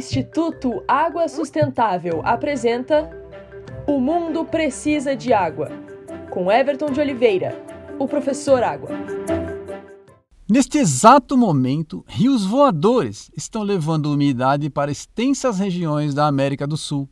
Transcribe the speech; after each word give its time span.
Instituto 0.00 0.82
Água 0.88 1.28
Sustentável 1.28 2.22
apresenta 2.24 3.10
O 3.86 4.00
Mundo 4.00 4.46
Precisa 4.46 5.14
de 5.14 5.30
Água, 5.30 5.68
com 6.30 6.50
Everton 6.50 6.90
de 6.90 6.98
Oliveira, 6.98 7.62
o 7.98 8.08
professor 8.08 8.62
Água. 8.62 8.88
Neste 10.48 10.78
exato 10.78 11.36
momento, 11.36 12.02
rios 12.08 12.46
voadores 12.46 13.30
estão 13.36 13.62
levando 13.62 14.06
umidade 14.06 14.70
para 14.70 14.90
extensas 14.90 15.58
regiões 15.58 16.14
da 16.14 16.26
América 16.26 16.66
do 16.66 16.78
Sul. 16.78 17.06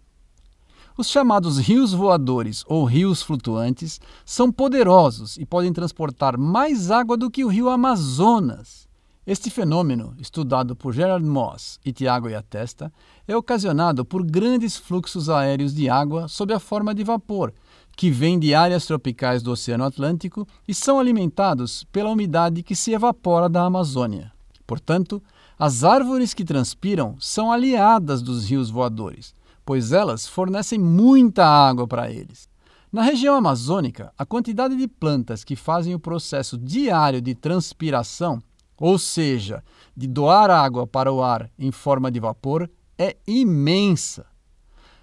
Os 0.96 1.08
chamados 1.08 1.58
rios 1.58 1.92
voadores 1.92 2.64
ou 2.66 2.86
rios 2.86 3.20
flutuantes 3.20 4.00
são 4.24 4.50
poderosos 4.50 5.36
e 5.36 5.44
podem 5.44 5.74
transportar 5.74 6.38
mais 6.38 6.90
água 6.90 7.18
do 7.18 7.30
que 7.30 7.44
o 7.44 7.48
rio 7.48 7.68
Amazonas. 7.68 8.87
Este 9.30 9.50
fenômeno, 9.50 10.14
estudado 10.18 10.74
por 10.74 10.94
Gerard 10.94 11.22
Moss 11.22 11.78
e 11.84 11.92
Tiago 11.92 12.30
Iatesta, 12.30 12.90
é 13.26 13.36
ocasionado 13.36 14.02
por 14.02 14.24
grandes 14.24 14.78
fluxos 14.78 15.28
aéreos 15.28 15.74
de 15.74 15.86
água 15.86 16.28
sob 16.28 16.50
a 16.54 16.58
forma 16.58 16.94
de 16.94 17.04
vapor, 17.04 17.52
que 17.94 18.10
vêm 18.10 18.38
de 18.38 18.54
áreas 18.54 18.86
tropicais 18.86 19.42
do 19.42 19.50
Oceano 19.50 19.84
Atlântico 19.84 20.48
e 20.66 20.72
são 20.72 20.98
alimentados 20.98 21.84
pela 21.92 22.08
umidade 22.08 22.62
que 22.62 22.74
se 22.74 22.94
evapora 22.94 23.50
da 23.50 23.64
Amazônia. 23.64 24.32
Portanto, 24.66 25.22
as 25.58 25.84
árvores 25.84 26.32
que 26.32 26.42
transpiram 26.42 27.14
são 27.20 27.52
aliadas 27.52 28.22
dos 28.22 28.48
rios 28.48 28.70
voadores, 28.70 29.34
pois 29.62 29.92
elas 29.92 30.26
fornecem 30.26 30.78
muita 30.78 31.44
água 31.44 31.86
para 31.86 32.10
eles. 32.10 32.48
Na 32.90 33.02
região 33.02 33.34
amazônica, 33.34 34.10
a 34.16 34.24
quantidade 34.24 34.74
de 34.74 34.88
plantas 34.88 35.44
que 35.44 35.54
fazem 35.54 35.94
o 35.94 36.00
processo 36.00 36.56
diário 36.56 37.20
de 37.20 37.34
transpiração 37.34 38.42
ou 38.80 38.98
seja, 38.98 39.62
de 39.96 40.06
doar 40.06 40.50
água 40.50 40.86
para 40.86 41.12
o 41.12 41.22
ar 41.22 41.50
em 41.58 41.70
forma 41.70 42.10
de 42.10 42.20
vapor, 42.20 42.70
é 42.96 43.16
imensa. 43.26 44.26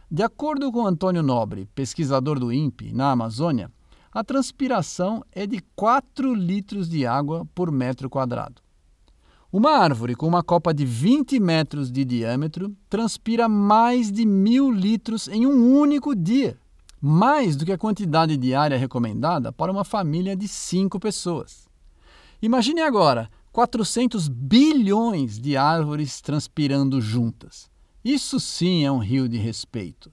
De 0.09 0.23
acordo 0.23 0.71
com 0.71 0.85
Antônio 0.85 1.23
Nobre, 1.23 1.67
pesquisador 1.75 2.39
do 2.39 2.53
INPE 2.53 2.93
na 2.93 3.11
Amazônia, 3.11 3.71
a 4.11 4.23
transpiração 4.23 5.23
é 5.31 5.45
de 5.45 5.59
4 5.75 6.33
litros 6.33 6.87
de 6.87 7.05
água 7.05 7.45
por 7.53 7.69
metro 7.69 8.09
quadrado. 8.09 8.61
Uma 9.51 9.71
árvore 9.71 10.15
com 10.15 10.27
uma 10.27 10.43
copa 10.43 10.73
de 10.73 10.85
20 10.85 11.39
metros 11.39 11.91
de 11.91 12.05
diâmetro 12.05 12.75
transpira 12.89 13.47
mais 13.47 14.11
de 14.11 14.25
mil 14.25 14.71
litros 14.71 15.27
em 15.27 15.45
um 15.45 15.77
único 15.77 16.15
dia, 16.15 16.57
mais 17.01 17.55
do 17.55 17.65
que 17.65 17.71
a 17.71 17.77
quantidade 17.77 18.35
diária 18.37 18.77
recomendada 18.77 19.51
para 19.51 19.71
uma 19.71 19.83
família 19.83 20.35
de 20.35 20.47
cinco 20.47 20.99
pessoas. 20.99 21.67
Imagine 22.41 22.81
agora 22.81 23.29
400 23.55 24.27
bilhões 24.27 25.39
de 25.39 25.55
árvores 25.55 26.19
transpirando 26.19 26.99
juntas. 26.99 27.71
Isso 28.03 28.37
sim 28.37 28.83
é 28.83 28.91
um 28.91 28.97
rio 28.97 29.29
de 29.29 29.37
respeito. 29.37 30.11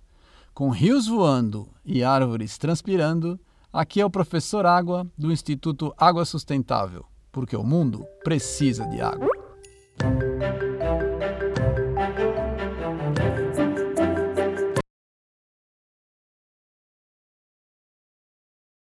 Com 0.54 0.70
rios 0.70 1.08
voando 1.08 1.68
e 1.84 2.04
árvores 2.04 2.56
transpirando, 2.56 3.40
aqui 3.72 4.00
é 4.00 4.06
o 4.06 4.10
professor 4.10 4.64
Água 4.64 5.04
do 5.18 5.32
Instituto 5.32 5.92
Água 5.98 6.24
Sustentável, 6.24 7.04
porque 7.32 7.56
o 7.56 7.64
mundo 7.64 8.06
precisa 8.22 8.86
de 8.86 9.00
água. 9.00 9.31